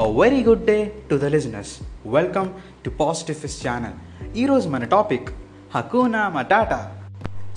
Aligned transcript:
A 0.00 0.10
very 0.10 0.44
good 0.44 0.64
day 0.64 0.92
to 1.10 1.16
the 1.16 1.24
listeners 1.24 1.68
welcome 2.06 2.48
to 2.84 2.90
positives 2.90 3.68
channel 3.68 4.36
ఈరోజు 4.36 4.68
మన 4.68 4.84
topic 4.84 5.28
హకూనా 5.74 6.28
matata. 6.28 6.92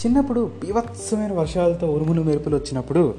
చిన్నప్పుడు 0.06 0.52
బీభత్సమైన 0.66 1.34
వర్షాలతో 1.34 1.88
ఉరుములు 1.88 2.24
మెరుపులు 2.24 2.56
వచ్చినప్పుడు 2.56 3.16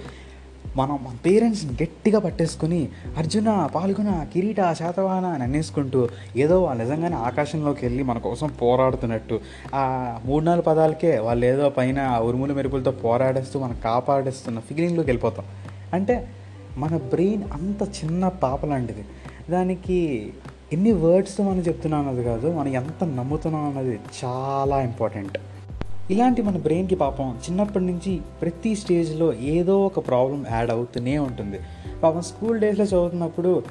మనం 0.76 0.98
మన 1.02 1.16
పేరెంట్స్ని 1.26 1.72
గట్టిగా 1.82 2.18
పట్టేసుకొని 2.18 2.88
అర్జున 3.18 3.68
పాల్గొన 3.74 4.26
కిరీట 4.32 4.72
శాతవాహన 4.72 5.26
అని 5.26 5.42
అనేసుకుంటూ 5.42 6.08
ఏదో 6.36 6.62
వాళ్ళు 6.62 6.82
నిజంగానే 6.82 7.16
ఆకాశంలోకి 7.16 7.86
వెళ్ళి 7.86 8.02
మన 8.02 8.18
కోసం 8.18 8.50
పోరాడుతున్నట్టు 8.62 9.40
ఆ 9.74 10.14
మూడు 10.24 10.44
నాలుగు 10.44 10.62
పదాలకే 10.62 11.18
వాళ్ళు 11.18 11.46
ఏదో 11.46 11.68
పైన 11.68 12.18
ఉరుములు 12.18 12.54
మెరుపులతో 12.54 12.90
పోరాడేస్తూ 12.90 13.60
మనం 13.60 13.76
కాపాడేస్తున్న 13.84 14.58
ఫీలింగ్లోకి 14.58 15.08
వెళ్ళిపోతాం. 15.08 15.44
అంటే 15.92 16.28
మన 16.76 16.96
బ్రెయిన్ 16.96 17.42
అంత 17.52 17.82
చిన్న 17.82 18.28
పాప 18.28 18.66
లాంటిది. 18.66 19.04
దానికి 19.50 20.32
ఎన్ని 20.72 20.92
వర్డ్స్తో 20.92 21.44
మనం 21.44 21.58
చెప్తున్నాం 21.58 22.08
అన్నది 22.08 22.24
కాదు 22.24 22.52
మనం 22.52 22.68
ఎంత 22.68 23.04
నమ్ముతున్నాం 23.04 23.64
అన్నది 23.68 24.00
చాలా 24.24 24.80
ఇంపార్టెంట్ 24.80 25.38
ఇలాంటి 26.10 26.42
మన 26.42 26.56
బ్రెయిన్కి 26.56 26.94
పాపం 26.94 27.30
చిన్నప్పటి 27.30 27.84
నుంచి 27.84 28.20
ప్రతి 28.40 28.76
స్టేజ్లో 28.76 29.32
ఏదో 29.32 29.86
ఒక 29.86 30.08
ప్రాబ్లం 30.08 30.44
యాడ్ 30.50 30.70
అవుతూనే 30.70 31.18
ఉంటుంది. 31.18 31.58
పాపం 32.02 32.22
స్కూల్ 32.22 32.60
డేస్లో 32.60 32.84
చదువుతున్నప్పుడు 32.84 33.62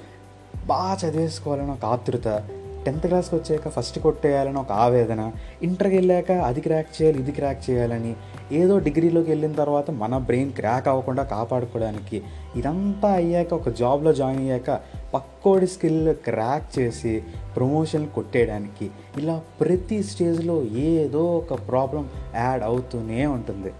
బాగా 0.66 1.10
చదివేసుకోవాలని 1.10 1.72
ఒక 1.72 1.85
ఆతృత 1.85 2.44
టెన్త్ 2.85 3.08
క్లాస్కి 3.08 3.35
వచ్చాక 3.35 3.70
ఫస్ట్ 3.70 3.99
కొట్టేయాలని 3.99 4.58
ఒక 4.58 4.72
ఆవేదన 4.72 5.32
ఇంటర్కి 5.63 5.96
వెళ్ళాక 5.96 6.32
అది 6.32 6.62
క్రాక్ 6.62 7.02
చేయాలి 7.02 7.20
ఇది 7.20 7.32
క్రాక్ 7.32 7.70
చేయాలని 7.70 8.16
ఏదో 8.52 8.80
డిగ్రీలోకి 8.80 9.30
వెళ్ళిన 9.30 9.52
తర్వాత 9.52 9.91
మన 9.91 10.17
బ్రెయిన్ 10.17 10.52
క్రాక్ 10.52 10.88
అవ్వకుండా 10.88 11.23
కాపాడుకోవడానికి 11.23 12.22
ఇదంతా 12.55 13.12
అయ్యాక 13.12 13.54
ఒక 13.54 13.70
జాబ్లో 13.70 14.13
జాయిన్ 14.13 14.41
అయ్యాక 14.41 14.79
పక్కోడి 15.13 15.68
స్కిల్ 15.68 16.13
క్రాక్ 16.13 16.79
చేసి 16.79 17.24
ప్రమోషన్ 17.55 18.07
కొట్టేయడానికి 18.07 18.90
ఇలా 19.18 19.41
ప్రతి 19.62 20.04
స్టేజ్లో 20.04 20.63
ఏదో 20.63 21.37
ఒక 21.37 21.68
ప్రాబ్లం 21.68 22.10
యాడ్ 22.35 22.63
అవుతూనే 22.63 23.26
ఉంటుంది. 23.26 23.71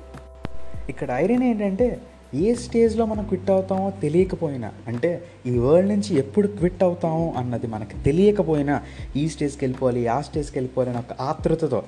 ఇక్కడ 0.90 1.12
ఐరన్ 1.12 1.44
ఏంటంటే 1.44 2.00
ఏ 2.34 2.56
స్టేజ్లో 2.56 3.06
మనం 3.06 3.24
క్విట్ 3.24 3.50
అవుతామో 3.50 3.94
తెలియకపోయినా 4.02 4.72
అంటే 4.88 5.24
ఈ 5.46 5.58
వరల్డ్ 5.58 5.90
నుంచి 5.90 6.20
ఎప్పుడు 6.20 6.48
క్విట్ 6.48 6.84
అవుతామో 6.84 7.34
అన్నది 7.38 7.68
మనకు 7.68 8.04
తెలియకపోయినా 8.06 8.82
ఈ 9.16 9.30
స్టేజ్కి 9.30 9.66
వెళ్ళిపోవాలి 9.66 10.08
ఆ 10.08 10.22
స్టేజ్కి 10.22 10.58
వెళ్ళిపోవాలి 10.58 10.90
అనే 10.90 11.00
ఒక 11.00 11.22
ఆతృతతో 11.22 11.84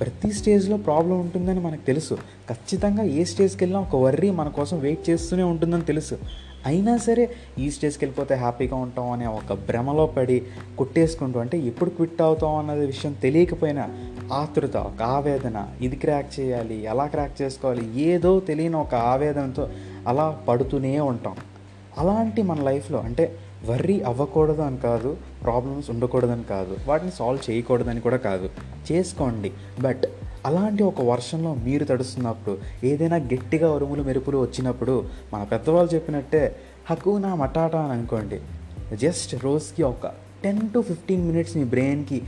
ప్రతి 0.00 0.32
స్టేజ్లో 0.32 0.76
ప్రాబ్లం 0.76 1.20
ఉంటుందని 1.20 1.60
మనకు 1.60 1.86
తెలుసు. 1.86 2.14
ఖచ్చితంగా 2.48 3.02
ఏ 3.02 3.24
స్టేజ్కి 3.24 3.64
వెళ్ళినా 3.64 3.80
ఒక 3.80 3.96
వర్రీ 3.96 4.30
మన 4.30 4.48
కోసం 4.48 4.80
వెయిట్ 4.80 5.10
చేస్తూనే 5.10 5.42
ఉంటుందని 5.42 5.82
తెలుసు. 5.82 6.18
అయినా 6.66 6.96
సరే 6.96 7.30
ఈ 7.58 7.70
స్టేజ్కి 7.70 8.04
వెళ్ళిపోతే 8.04 8.34
హ్యాపీగా 8.34 8.76
ఉంటాం 8.76 9.10
అనే 9.10 9.26
ఒక 9.26 9.52
భ్రమలో 9.52 10.06
పడి 10.06 10.42
కొట్టేసుకుంటూ 10.78 11.40
అంటే 11.40 11.58
ఎప్పుడు 11.58 11.90
క్విట్ 11.90 12.22
అవుతాం 12.22 12.56
అన్నది 12.56 12.86
విషయం 12.86 13.12
తెలియకపోయినా 13.12 13.84
ఆతృత 14.32 14.76
ఒక 14.76 15.02
ఆవేదన 15.02 15.68
ఇది 15.80 15.96
క్రాక్ 15.96 16.40
చేయాలి 16.40 16.84
ఎలా 16.84 17.06
క్రాక్ 17.06 17.42
చేసుకోవాలి 17.42 18.00
ఏదో 18.00 18.40
తెలియని 18.40 18.76
ఒక 18.76 18.94
ఆవేదనతో 18.94 19.68
అలా 20.06 20.38
పడుతూనే 20.48 21.00
ఉంటాం. 21.00 21.36
అలాంటి 21.98 22.42
మన 22.42 22.60
లైఫ్లో 22.62 22.98
అంటే 23.00 23.24
వర్రీ 23.66 24.00
అవ్వకూడదు 24.00 24.62
అని 24.62 24.78
కాదు 24.78 25.16
ప్రాబ్లమ్స్ 25.42 25.90
ఉండకూడదని 25.90 26.44
కాదు 26.44 26.76
వాటిని 26.86 27.10
సాల్వ్ 27.10 27.50
చేయకూడదని 27.50 28.00
కూడా 28.00 28.16
కాదు. 28.16 28.50
చేసుకోండి. 28.92 29.52
బట్ 29.80 30.02
అలాంటి 30.46 30.82
ఒక 30.82 31.02
వర్షంలో 31.02 31.54
మీరు 31.54 31.84
తడుస్తున్నప్పుడు 31.84 32.58
ఏదైనా 32.86 33.16
గట్టిగా 33.16 33.72
ఉరుములు 33.72 34.02
మెరుపులు 34.02 34.38
వచ్చినప్పుడు 34.38 35.04
మన 35.34 35.42
పెద్దవాళ్ళు 35.42 35.94
చెప్పినట్టే 35.94 36.56
హకునా 36.90 37.34
మటాటా 37.34 37.80
అని 37.80 37.92
అనుకోండి. 37.92 38.40
జస్ట్ 38.96 39.44
రోజుకి 39.44 39.82
ఒక 39.82 40.06
టెన్ 40.44 40.60
టు 40.74 40.82
ఫిఫ్టీన్ 40.82 41.26
మినిట్స్ 41.26 41.56
మీ 41.56 41.64
బ్రెయిన్కి 41.64 42.22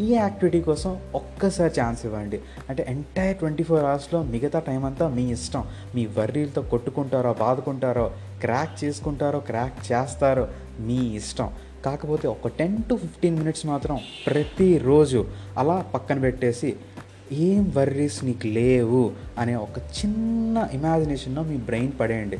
ఈ 0.00 0.08
యాక్టివిటీ 0.14 0.60
కోసం 0.60 1.00
ఒక్కసారి 1.14 1.80
ఛాన్స్ 1.80 2.06
ఇవ్వండి. 2.06 2.40
అంటే 2.68 2.86
ఎంటైర్ 2.88 3.36
ట్వంటీ 3.36 3.64
ఫోర్ 3.64 3.84
అవర్స్లో 3.84 4.22
మిగతా 4.22 4.58
టైం 4.58 4.84
అంతా 4.84 5.08
మీ 5.08 5.32
ఇష్టం. 5.32 5.64
మీ 5.94 6.06
వర్రీలతో 6.06 6.62
కొట్టుకుంటారో 6.62 7.32
బాదుకుంటారో 7.32 8.10
క్రాక్ 8.40 8.84
చేసుకుంటారో 8.84 9.40
క్రాక్ 9.40 9.92
చేస్తారో 9.92 10.48
మీ 10.80 10.98
ఇష్టం. 11.20 11.50
కాకపోతే 11.84 12.28
ఒక 12.28 12.48
టెన్ 12.48 12.82
టు 12.90 12.94
ఫిఫ్టీన్ 12.94 13.38
మినిట్స్ 13.38 13.66
మాత్రం 13.66 13.98
ప్రతిరోజు 14.26 15.26
అలా 15.58 15.76
పక్కన 15.94 16.18
పెట్టేసి 16.18 16.76
ఏం 17.32 17.72
వర్రీస్ 17.76 18.24
నీకు 18.24 18.46
లేవు 18.46 19.12
అనే 19.38 19.54
ఒక 19.54 19.78
చిన్న 19.78 20.68
ఇమాజినేషన్లో 20.72 21.42
మీ 21.42 21.56
బ్రెయిన్ 21.56 21.92
పడేయండి. 22.00 22.38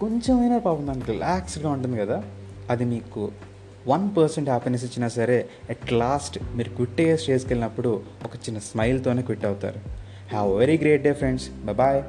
కొంచెమైనా 0.00 0.58
పాపం 0.58 0.86
దానికి 0.86 1.12
రిలాక్స్గా 1.12 1.70
ఉంటుంది 1.70 1.98
కదా 1.98 2.24
అది 2.70 2.84
మీకు 2.84 3.30
వన్ 3.88 4.16
పర్సెంట్ 4.16 4.50
హ్యాపీనెస్ 4.50 4.84
ఇచ్చినా 4.84 5.08
సరే 5.08 5.48
అట్ 5.70 5.92
లాస్ట్ 5.92 6.38
మీరు 6.56 6.68
క్విట్ 6.68 7.00
అయ్యే 7.00 7.16
స్టేజ్కి 7.16 7.48
వెళ్ళినప్పుడు 7.48 8.02
ఒక 8.24 8.34
చిన్న 8.36 8.58
స్మైల్తోనే 8.58 9.22
క్విట్ 9.22 9.44
అవుతారు. 9.44 9.80
Have 10.30 10.58
very 10.58 10.78
great 10.78 11.02
day 11.02 11.12
friends 11.12 11.50
bye 11.72 12.02